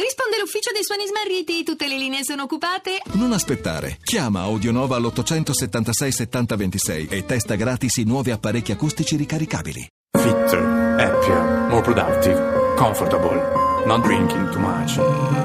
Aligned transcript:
Risponde 0.00 0.38
l'ufficio 0.40 0.72
dei 0.72 0.82
suoni 0.82 1.04
smarriti, 1.06 1.62
tutte 1.62 1.86
le 1.86 1.98
linee 1.98 2.24
sono 2.24 2.44
occupate. 2.44 3.02
Non 3.12 3.32
aspettare. 3.32 3.98
Chiama 4.02 4.40
Audionova 4.40 4.96
all'876 4.96 6.08
70 6.08 6.56
26 6.56 7.08
e 7.10 7.26
testa 7.26 7.54
gratis 7.54 7.96
i 7.98 8.04
nuovi 8.04 8.30
apparecchi 8.30 8.72
acustici 8.72 9.16
ricaricabili. 9.16 9.86
Fitter, 10.18 10.62
happier, 10.98 11.68
more 11.68 11.82
productive, 11.82 12.74
comfortable, 12.76 13.36
not 13.84 14.02
drinking 14.02 14.50
too 14.50 14.60
much, 14.60 14.96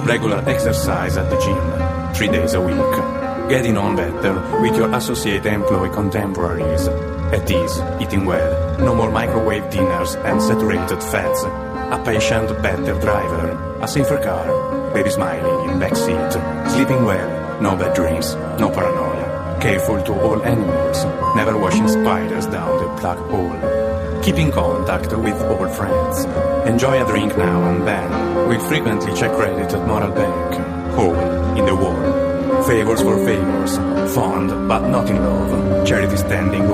regular 0.06 0.42
exercise 0.48 1.18
at 1.20 1.30
the 1.30 1.38
gym, 1.38 2.14
three 2.14 2.30
days 2.30 2.54
a 2.54 2.60
week, 2.60 3.50
getting 3.50 3.76
on 3.76 3.96
better 3.96 4.42
with 4.62 4.76
your 4.78 4.90
associate 4.96 5.46
employee 5.46 5.92
contemporaries, 5.92 6.88
at 7.34 7.50
ease, 7.52 7.82
eating 8.00 8.26
well, 8.26 8.80
no 8.80 8.96
more 8.96 9.12
microwave 9.12 9.70
dinners 9.70 10.16
and 10.24 10.42
saturated 10.42 11.04
fats, 11.04 11.44
a 11.92 12.04
patient, 12.04 12.50
better 12.62 13.00
driver, 13.00 13.78
a 13.82 13.88
safer 13.88 14.18
car, 14.18 14.94
baby 14.94 15.10
smiling 15.10 15.70
in 15.70 15.80
backseat, 15.80 16.32
sleeping 16.70 17.06
well, 17.06 17.62
no 17.62 17.76
bad 17.76 17.96
dreams, 17.96 18.36
no 18.60 18.70
paranoia, 18.70 19.58
careful 19.62 20.02
to 20.04 20.14
all 20.22 20.42
animals, 20.44 21.06
never 21.36 21.58
washing 21.58 21.88
spiders 21.88 22.48
down 22.48 22.78
the 22.78 23.02
plug 23.02 23.18
hole, 23.30 24.22
Keeping 24.24 24.52
contact 24.52 25.16
with 25.16 25.40
old 25.44 25.70
friends, 25.70 26.26
enjoy 26.68 27.00
a 27.00 27.06
drink 27.06 27.38
now 27.38 27.62
and 27.70 27.88
then, 27.88 28.50
we 28.50 28.58
frequently 28.58 29.14
check 29.14 29.32
credit 29.34 29.72
at 29.72 29.88
Moral 29.88 30.12
Bank, 30.12 30.56
hole 30.96 31.14
in 31.56 31.66
the 31.66 31.76
wall. 31.76 32.64
Favors 32.64 33.02
for 33.04 33.24
favors, 33.24 33.78
fond 34.16 34.50
but 34.68 34.88
not 34.88 35.08
in 35.12 35.18
love, 35.18 35.86
charity 35.86 36.18
standing 36.18 36.68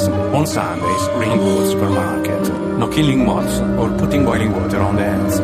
on 0.00 0.46
Sundays, 0.46 1.08
Ringwood 1.16 1.70
Supermarket, 1.70 2.48
no 2.78 2.88
killing 2.88 3.26
moths 3.26 3.60
or 3.78 3.90
putting 3.98 4.24
boiling 4.24 4.52
water 4.52 4.80
on 4.80 4.96
the 4.96 5.04
hands, 5.04 5.38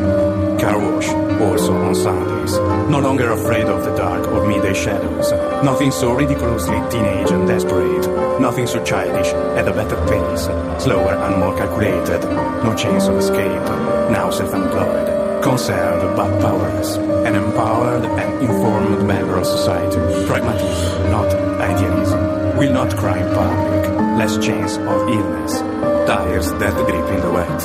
car 0.59 0.77
wash, 0.79 1.07
also 1.39 1.75
on 1.75 1.93
Sundays, 1.93 2.57
no 2.89 2.99
longer 2.99 3.31
afraid 3.31 3.65
of 3.65 3.85
the 3.85 3.95
dark 3.95 4.27
or 4.27 4.47
midday 4.47 4.73
shadows, 4.73 5.31
nothing 5.63 5.91
so 5.91 6.13
ridiculously 6.13 6.77
teenage 6.89 7.29
and 7.29 7.47
desperate, 7.47 8.41
nothing 8.41 8.65
so 8.65 8.83
childish 8.83 9.27
at 9.59 9.67
a 9.67 9.71
better 9.71 9.97
pace, 10.07 10.45
slower 10.83 11.13
and 11.13 11.39
more 11.39 11.55
calculated, 11.55 12.21
no 12.63 12.73
chance 12.75 13.07
of 13.07 13.17
escape, 13.17 13.61
now 14.09 14.31
self-employed. 14.31 15.17
Concerned 15.43 16.17
but 16.17 16.41
powerless, 16.41 16.97
an 16.97 17.35
empowered 17.35 18.03
and 18.03 18.41
informed 18.41 19.07
member 19.07 19.37
of 19.37 19.45
society. 19.45 20.25
Pragmatism, 20.27 21.11
not 21.11 21.33
idealism. 21.61 22.57
Will 22.57 22.73
not 22.73 22.93
cry 22.97 23.17
in 23.19 23.33
public, 23.33 23.78
less 24.19 24.37
chance 24.45 24.75
of 24.75 25.07
illness. 25.07 25.59
Tires 26.05 26.51
that 26.59 26.75
drip 26.75 27.09
in 27.15 27.21
the 27.21 27.31
wet. 27.31 27.61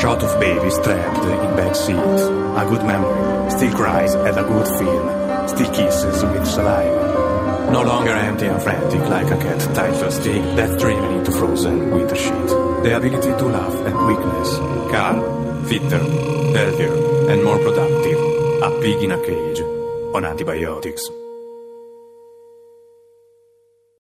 Shot 0.00 0.22
of 0.22 0.40
babies 0.40 0.78
trapped 0.78 1.18
in 1.18 1.50
back 1.54 1.74
seats. 1.76 2.22
A 2.60 2.64
good 2.70 2.84
memory. 2.86 3.50
Still 3.50 3.74
cries 3.74 4.14
at 4.14 4.38
a 4.38 4.42
good 4.42 4.68
film. 4.78 5.06
Still 5.48 5.70
kisses 5.74 6.24
with 6.24 6.46
saliva. 6.46 7.70
No 7.70 7.82
longer 7.82 8.12
empty 8.12 8.46
and 8.46 8.62
frantic 8.62 9.04
like 9.10 9.30
a 9.30 9.36
cat 9.36 9.60
tied 9.74 9.94
to 10.00 10.06
a 10.06 10.10
stick 10.10 10.42
that's 10.56 10.80
driven 10.80 11.12
into 11.12 11.30
frozen 11.30 11.90
winter 11.90 12.16
sheet. 12.16 12.48
The 12.84 12.96
ability 12.96 13.32
to 13.40 13.44
laugh 13.44 13.76
at 13.88 13.96
weakness. 14.08 14.50
Calm, 14.90 15.64
fitter, 15.66 16.04
healthier, 16.56 16.94
and 17.30 17.44
more 17.44 17.58
productive. 17.58 18.18
A 18.62 18.70
pig 18.80 19.02
in 19.02 19.12
a 19.12 19.20
cage 19.26 19.60
on 20.14 20.24
antibiotics. 20.24 21.06